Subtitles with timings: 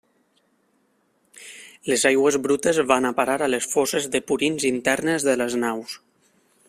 [1.91, 5.95] Les aigües brutes van a parar a les fosses de purins internes de les naus.